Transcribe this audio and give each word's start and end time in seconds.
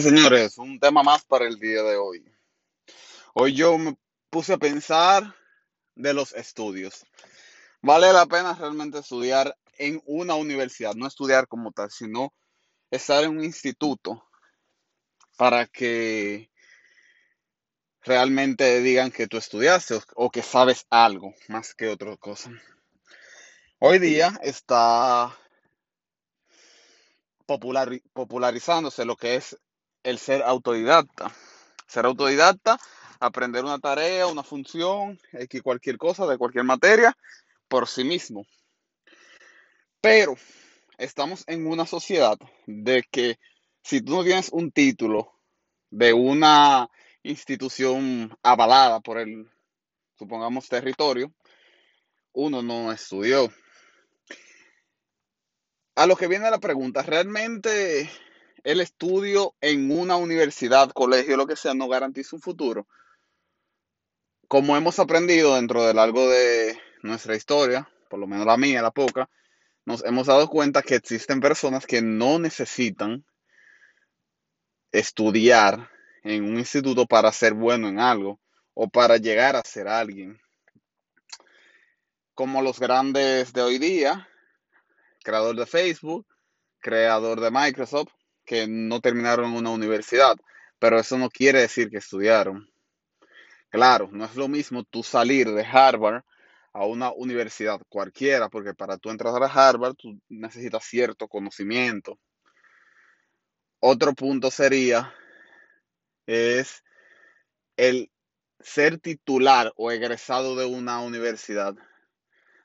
Señores, 0.00 0.58
un 0.58 0.78
tema 0.78 1.02
más 1.02 1.24
para 1.24 1.48
el 1.48 1.58
día 1.58 1.82
de 1.82 1.96
hoy. 1.96 2.24
Hoy 3.34 3.52
yo 3.52 3.76
me 3.78 3.98
puse 4.30 4.52
a 4.52 4.56
pensar 4.56 5.34
de 5.96 6.14
los 6.14 6.32
estudios. 6.34 7.04
Vale 7.82 8.12
la 8.12 8.24
pena 8.26 8.54
realmente 8.54 9.00
estudiar 9.00 9.58
en 9.76 10.00
una 10.06 10.36
universidad, 10.36 10.94
no 10.94 11.08
estudiar 11.08 11.48
como 11.48 11.72
tal, 11.72 11.90
sino 11.90 12.32
estar 12.92 13.24
en 13.24 13.38
un 13.38 13.44
instituto 13.44 14.24
para 15.36 15.66
que 15.66 16.48
realmente 18.02 18.80
digan 18.80 19.10
que 19.10 19.26
tú 19.26 19.36
estudiaste 19.36 19.98
o, 20.14 20.30
que 20.30 20.42
sabes 20.42 20.86
algo 20.90 21.34
más 21.48 21.74
que 21.74 21.88
otra 21.88 22.16
cosa. 22.18 22.52
Hoy 23.80 23.98
día 23.98 24.38
está 24.44 25.36
populari- 27.48 28.04
popularizándose 28.12 29.04
lo 29.04 29.16
que 29.16 29.34
es 29.34 29.58
el 30.08 30.18
ser 30.18 30.42
autodidacta. 30.42 31.30
Ser 31.86 32.06
autodidacta, 32.06 32.78
aprender 33.20 33.64
una 33.64 33.78
tarea, 33.78 34.26
una 34.26 34.42
función, 34.42 35.18
cualquier 35.62 35.98
cosa 35.98 36.26
de 36.26 36.38
cualquier 36.38 36.64
materia 36.64 37.16
por 37.68 37.86
sí 37.86 38.04
mismo. 38.04 38.46
Pero 40.00 40.36
estamos 40.96 41.44
en 41.46 41.66
una 41.66 41.86
sociedad 41.86 42.38
de 42.66 43.04
que 43.10 43.38
si 43.82 44.00
tú 44.00 44.16
no 44.16 44.24
tienes 44.24 44.48
un 44.50 44.70
título 44.70 45.32
de 45.90 46.12
una 46.12 46.88
institución 47.22 48.34
avalada 48.42 49.00
por 49.00 49.18
el, 49.18 49.50
supongamos, 50.18 50.68
territorio, 50.68 51.32
uno 52.32 52.62
no 52.62 52.92
estudió. 52.92 53.52
A 55.96 56.06
lo 56.06 56.16
que 56.16 56.28
viene 56.28 56.50
la 56.50 56.60
pregunta, 56.60 57.02
¿realmente 57.02 58.08
el 58.64 58.80
estudio 58.80 59.54
en 59.60 59.90
una 59.90 60.16
universidad, 60.16 60.90
colegio, 60.90 61.36
lo 61.36 61.46
que 61.46 61.56
sea, 61.56 61.74
no 61.74 61.88
garantiza 61.88 62.36
un 62.36 62.42
futuro? 62.42 62.86
Como 64.48 64.76
hemos 64.76 64.98
aprendido 64.98 65.54
dentro 65.56 65.84
de 65.84 65.94
largo 65.94 66.28
de 66.28 66.78
nuestra 67.02 67.36
historia, 67.36 67.88
por 68.08 68.18
lo 68.18 68.26
menos 68.26 68.46
la 68.46 68.56
mía, 68.56 68.82
la 68.82 68.90
poca, 68.90 69.28
nos 69.84 70.04
hemos 70.04 70.26
dado 70.26 70.48
cuenta 70.48 70.82
que 70.82 70.96
existen 70.96 71.40
personas 71.40 71.86
que 71.86 72.02
no 72.02 72.38
necesitan 72.38 73.24
estudiar 74.92 75.90
en 76.22 76.44
un 76.44 76.58
instituto 76.58 77.06
para 77.06 77.32
ser 77.32 77.54
bueno 77.54 77.88
en 77.88 77.98
algo 77.98 78.40
o 78.74 78.88
para 78.88 79.16
llegar 79.16 79.56
a 79.56 79.62
ser 79.62 79.88
alguien. 79.88 80.40
Como 82.34 82.62
los 82.62 82.78
grandes 82.78 83.52
de 83.52 83.62
hoy 83.62 83.78
día, 83.78 84.28
creador 85.22 85.56
de 85.56 85.66
Facebook, 85.66 86.26
creador 86.80 87.40
de 87.40 87.50
Microsoft, 87.50 88.12
que 88.48 88.66
no 88.66 89.00
terminaron 89.00 89.52
una 89.52 89.68
universidad, 89.70 90.34
pero 90.78 90.98
eso 90.98 91.18
no 91.18 91.28
quiere 91.28 91.60
decir 91.60 91.90
que 91.90 91.98
estudiaron. 91.98 92.66
Claro, 93.68 94.08
no 94.10 94.24
es 94.24 94.36
lo 94.36 94.48
mismo 94.48 94.84
tú 94.84 95.02
salir 95.02 95.50
de 95.50 95.66
Harvard 95.66 96.22
a 96.72 96.86
una 96.86 97.12
universidad 97.12 97.78
cualquiera, 97.90 98.48
porque 98.48 98.72
para 98.72 98.96
tú 98.96 99.10
entrar 99.10 99.34
a 99.42 99.46
Harvard 99.46 99.96
tú 99.96 100.18
necesitas 100.30 100.82
cierto 100.84 101.28
conocimiento. 101.28 102.18
Otro 103.80 104.14
punto 104.14 104.50
sería 104.50 105.14
es 106.26 106.82
el 107.76 108.10
ser 108.60 108.98
titular 108.98 109.74
o 109.76 109.92
egresado 109.92 110.56
de 110.56 110.64
una 110.64 111.02
universidad. 111.02 111.74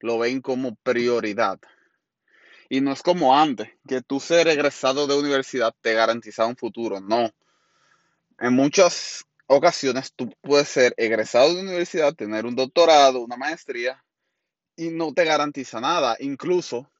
Lo 0.00 0.18
ven 0.18 0.40
como 0.40 0.74
prioridad. 0.76 1.60
Y 2.68 2.80
no 2.80 2.92
es 2.92 3.02
como 3.02 3.38
antes, 3.38 3.68
que 3.86 4.02
tú 4.02 4.20
ser 4.20 4.48
egresado 4.48 5.06
de 5.06 5.18
universidad 5.18 5.74
te 5.80 5.94
garantiza 5.94 6.46
un 6.46 6.56
futuro. 6.56 7.00
No. 7.00 7.30
En 8.38 8.54
muchas 8.54 9.24
ocasiones 9.46 10.12
tú 10.14 10.30
puedes 10.40 10.68
ser 10.68 10.94
egresado 10.96 11.54
de 11.54 11.62
universidad, 11.62 12.14
tener 12.14 12.44
un 12.44 12.56
doctorado, 12.56 13.20
una 13.20 13.36
maestría, 13.36 14.02
y 14.76 14.90
no 14.90 15.12
te 15.14 15.24
garantiza 15.24 15.80
nada. 15.80 16.16
Incluso 16.20 16.90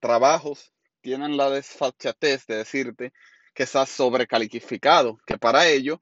trabajos 0.00 0.72
tienen 1.00 1.36
la 1.36 1.50
desfachatez 1.50 2.46
de 2.46 2.56
decirte 2.56 3.12
que 3.54 3.62
estás 3.62 3.88
sobrecalificado, 3.88 5.18
que 5.26 5.38
para 5.38 5.66
ello 5.68 6.00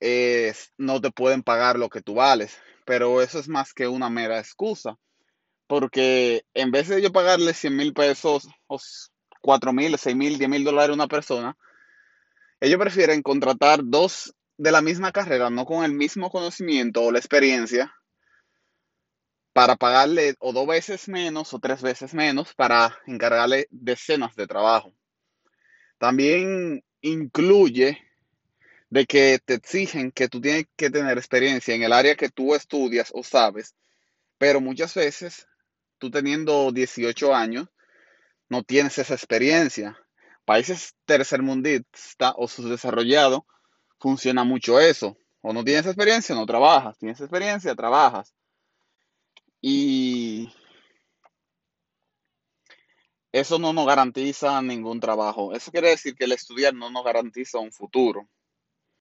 es- 0.00 0.72
no 0.76 1.00
te 1.00 1.10
pueden 1.10 1.42
pagar 1.42 1.78
lo 1.78 1.88
que 1.88 2.02
tú 2.02 2.14
vales. 2.14 2.56
Pero 2.84 3.20
eso 3.20 3.38
es 3.38 3.48
más 3.48 3.74
que 3.74 3.88
una 3.88 4.08
mera 4.08 4.38
excusa, 4.38 4.96
porque 5.66 6.44
en 6.54 6.70
vez 6.70 6.88
de 6.88 7.02
yo 7.02 7.12
pagarle 7.12 7.54
100 7.54 7.76
mil 7.76 7.92
pesos 7.92 8.48
o 8.66 8.78
4 9.40 9.72
mil, 9.72 9.96
6 9.98 10.16
mil, 10.16 10.38
10 10.38 10.50
mil 10.50 10.64
dólares 10.64 10.90
a 10.90 10.94
una 10.94 11.08
persona, 11.08 11.56
ellos 12.60 12.78
prefieren 12.78 13.22
contratar 13.22 13.80
dos 13.82 14.34
de 14.56 14.72
la 14.72 14.80
misma 14.80 15.12
carrera, 15.12 15.50
no 15.50 15.66
con 15.66 15.84
el 15.84 15.92
mismo 15.92 16.30
conocimiento 16.30 17.02
o 17.02 17.12
la 17.12 17.18
experiencia, 17.18 17.92
para 19.52 19.76
pagarle 19.76 20.34
o 20.38 20.52
dos 20.52 20.66
veces 20.66 21.08
menos 21.08 21.54
o 21.54 21.58
tres 21.58 21.80
veces 21.80 22.12
menos 22.12 22.54
para 22.54 22.98
encargarle 23.06 23.66
decenas 23.70 24.34
de 24.36 24.46
trabajo. 24.46 24.92
También 25.98 26.84
incluye 27.00 27.98
de 28.90 29.06
que 29.06 29.38
te 29.44 29.54
exigen 29.54 30.12
que 30.12 30.28
tú 30.28 30.40
tienes 30.40 30.66
que 30.76 30.90
tener 30.90 31.16
experiencia 31.18 31.74
en 31.74 31.82
el 31.82 31.92
área 31.92 32.16
que 32.16 32.28
tú 32.28 32.54
estudias 32.54 33.10
o 33.14 33.22
sabes, 33.22 33.74
pero 34.38 34.60
muchas 34.60 34.94
veces 34.94 35.46
tú 35.98 36.10
teniendo 36.10 36.72
18 36.72 37.34
años 37.34 37.68
no 38.48 38.62
tienes 38.62 38.98
esa 38.98 39.14
experiencia. 39.14 39.98
Países 40.44 40.94
tercermundistas 41.04 42.32
o 42.36 42.48
subdesarrollados 42.48 43.40
funciona 43.98 44.44
mucho 44.44 44.80
eso. 44.80 45.16
O 45.40 45.52
no 45.52 45.64
tienes 45.64 45.86
experiencia, 45.86 46.34
no 46.34 46.46
trabajas. 46.46 46.98
Tienes 46.98 47.20
experiencia, 47.20 47.74
trabajas. 47.74 48.34
Y 49.60 50.52
eso 53.32 53.58
no 53.58 53.72
nos 53.72 53.86
garantiza 53.86 54.62
ningún 54.62 55.00
trabajo. 55.00 55.52
Eso 55.52 55.70
quiere 55.70 55.90
decir 55.90 56.14
que 56.14 56.24
el 56.24 56.32
estudiar 56.32 56.74
no 56.74 56.90
nos 56.90 57.04
garantiza 57.04 57.58
un 57.58 57.72
futuro. 57.72 58.28